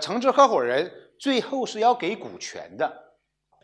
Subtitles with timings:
[0.00, 2.90] 城市合伙人最后是要给股权的，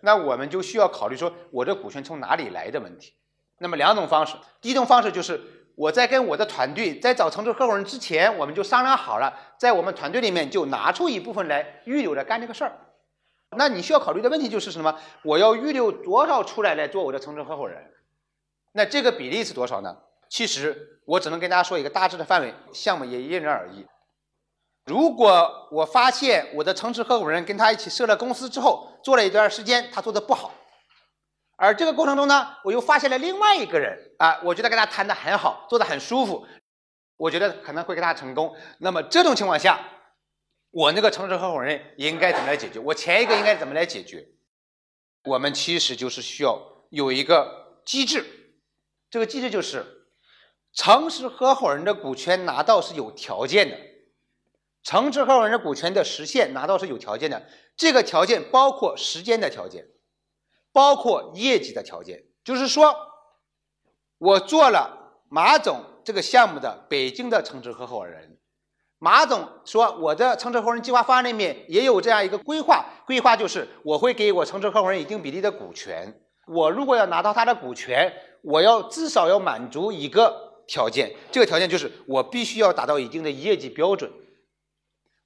[0.02, 3.14] 那我们就需要考虑说我这股权从哪里来的问题。
[3.58, 5.40] 那么两种方式，第一种方式就是
[5.74, 12.72] 我在跟我的团队在找城市合伙人之前，我们就商量好了，在我们团队里面就拿出一部分来预留着干这个事儿。
[13.56, 14.98] 那你需要考虑的问题就是什么？
[15.22, 17.82] 我要预留多少出来来做我的城市合伙人？
[18.72, 19.96] 那这个比例是多少呢？
[20.28, 23.86] 其实我只能跟大家说一个大致的范围，项目也因人而异。
[24.86, 30.54] 如果我发现我的城市合伙人跟他一起设了公司之后，做了一段时间，他做的不好，
[31.56, 36.46] 而这个过程中呢，我又发现了另外一个人啊，我觉得跟他谈的很好，做的很舒服，
[37.16, 38.54] 我觉得可能会跟他成功。
[38.78, 39.80] 那么这种情况下，
[40.70, 42.78] 我那个城市合伙人应该怎么来解决？
[42.78, 44.24] 我前一个应该怎么来解决？
[45.24, 46.56] 我们其实就是需要
[46.90, 48.24] 有一个机制，
[49.10, 49.84] 这个机制就是
[50.72, 53.76] 城市合伙人的股权拿到是有条件的，
[54.86, 57.44] 城市合伙人股权的实现拿到是有条件的，
[57.76, 59.84] 这个条件包括时间的条件，
[60.72, 62.94] 包括业绩的条件，就是说
[64.18, 68.38] 我做了马总这个项目的北京的城市合伙人。
[68.98, 76.22] 马总说：“我的城市合伙人计划方案里面也有这样一个规划，规划就是我会给我城市合伙人一定比例的股权。
[76.46, 84.10] 我如果要拿到他的股权，我要至少要满足一个条件，这个条件就是我必须要达到一定的业绩标准，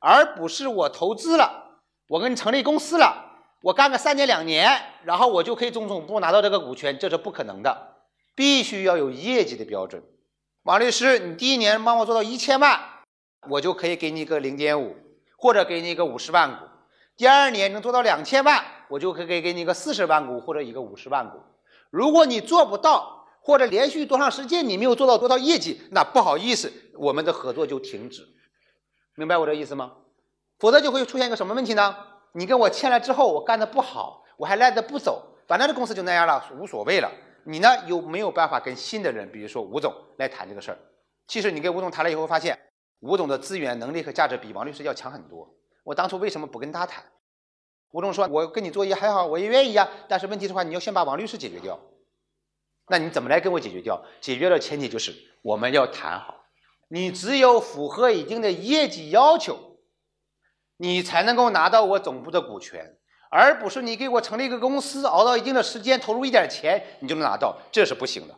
[0.01, 3.31] 而不是我投资了，我跟你成立公司了，
[3.63, 4.69] 我干个三年两年，
[5.05, 7.95] 然后我就可以从总部拿到这个股权，这是不可能的，
[8.35, 10.03] 必须要有业绩的标准。
[10.65, 12.81] 王律师，你第一年帮我做到一千万。”
[13.49, 14.95] 我就可以给你一个零点五，
[15.39, 16.67] 或者给你一个五十万股。
[17.17, 21.39] 第二年能做到两千万，我就可以给你一个四十万股或者一个五十万股。
[21.91, 28.29] 如果你做不到，或者连续多长时间你没有做到多少业绩，那不好意思，我们的合作就停止。
[29.15, 29.93] 明白我这意思吗？
[30.59, 31.97] 否则就会出现一个什么问题呢？
[32.33, 37.11] 你跟我签了之后，我干的不好，我还赖着不走，反正这公司就那样了，无所谓了。
[37.45, 40.79] 你呢又没有办法跟新的人，比如说吴总来谈这个事儿。
[41.27, 42.59] 其实你跟吴总谈了以后，发现。
[43.01, 45.49] 吴总的资源、能力和价值比王律师要强很多。
[45.85, 47.03] 我当初为什么不跟他谈？
[47.93, 49.89] 吴总说：“我跟你做也还好，我也愿意呀。
[50.07, 51.81] 但是问题的话，你要先把王律师解决掉。
[52.89, 54.05] 那你怎么来跟我解决掉？
[54.21, 56.40] 解决的前提就是我们要谈好。
[56.93, 59.79] 你只有符合一定的业绩要求，
[60.77, 62.99] 你才能够拿到我总部的股权，
[63.31, 68.37] 而不是你给我成立一个公司，熬到一定的时间，投入一点钱，你就能拿到，这是不行的。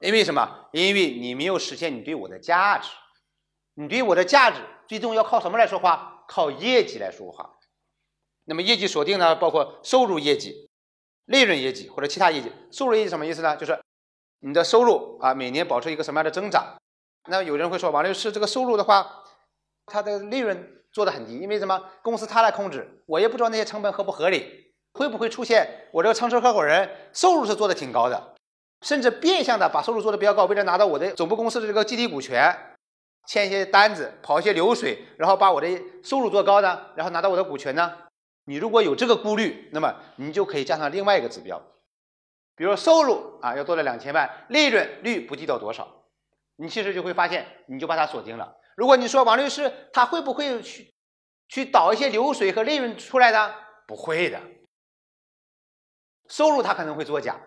[0.00, 0.68] 因为什么？
[0.72, 2.88] 因为你没有实现你对我的价值。”
[3.76, 6.24] 你对我的价值最终要靠什么来说话？
[6.28, 7.58] 靠业绩来说话。
[8.44, 9.34] 那么业绩锁定呢？
[9.34, 10.70] 包括收入业绩、
[11.24, 12.52] 利润业绩或者其他业绩。
[12.70, 13.56] 收入业绩什么意思呢？
[13.56, 13.76] 就是
[14.38, 16.80] 你的收入啊，每年保持一个什么样的增长？
[17.26, 19.24] 那有人会说，王律师这个收入的话，
[19.86, 21.82] 它的利润做的很低，因为什么？
[22.02, 28.34] 公司他来控制，我也不知道那些成本合不合理，会不会出现我这个城市合伙人收入是做的挺高的，
[28.82, 32.56] 甚至变相的把收入做的比较高，为了拿到我的总部公司的这个集体股权。
[33.26, 35.66] 签一些单子，跑一些流水，然后把我的
[36.02, 37.90] 收入做高呢，然后拿到我的股权呢？
[38.44, 41.58] 你如果有这个顾虑，那么你就可以加上另外一个指标，
[42.54, 46.03] 比如收入啊要做到两千万，利润率不低到多少？
[46.56, 48.56] 你其实就会发现，你就把它锁定了。
[48.76, 50.94] 如果你说王律师他会不会去
[51.48, 53.54] 去导一些流水和利润出来呢？
[53.86, 54.40] 不会的，
[56.28, 57.38] 收入他可能会作假，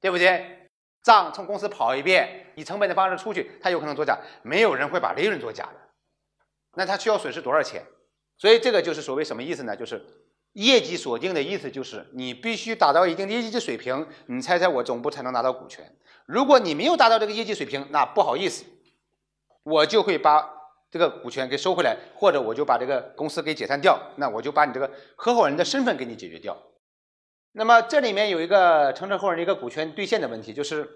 [0.00, 0.68] 对不对？
[1.02, 4.18] 账从公司跑一遍，以成本的方式出去，他有可能作假。
[4.42, 5.80] 没有人会把利润作假的，
[6.72, 7.86] 那他需要损失多少钱？
[8.36, 9.76] 所以这个就是所谓什么意思呢？
[9.76, 10.04] 就是
[10.56, 15.94] 业绩锁定的意思，就是你必须达到一定的业绩水平，你才在我总部才能拿到股权。
[16.24, 18.64] 如果你没有达到这个业绩水平，那不好意思，
[19.64, 20.48] 我就会把
[20.90, 26.56] 这个股权给收回来，或者我就把这个公司给解散掉，那我就把你这个合伙人的身份给你解决掉。
[27.52, 30.88] 那么这里面有一个城市合伙人一个股权兑现的问题，就是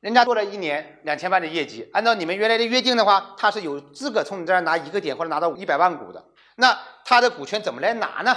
[0.00, 6.22] 人家做了一年两千万的业绩，按照你们原来的约定的话，他是有资格从你这儿拿一个点或者拿到一百万股的。
[6.56, 8.36] 那他的股权怎么来拿呢？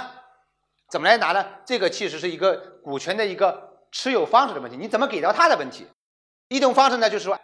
[0.90, 1.44] 怎么来拿呢？
[1.64, 5.86] 这个其实是一个股权的一个持有方式的问题，你怎么给到他的问题？
[6.48, 7.38] 一种方式呢，就是说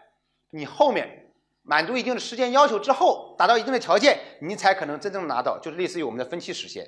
[0.51, 1.33] 你后面
[1.63, 6.87] 满足一定的时间要求之后，达到一定的条件，你才可能真正拿到，就是类似于我们的分期实现。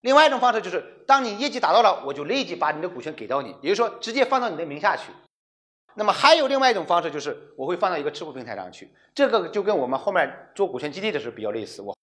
[0.00, 5.10] 另外一种方式就是，当你业绩达到了，我就立即把你的股权给到你，也就是说直接放到你的名下去。
[5.96, 11.82] 那么还有另外一种方式就是，我会放到一个持股平台上去，这个就跟我们后面做股权激励的时候比较类似。
[11.82, 11.97] 我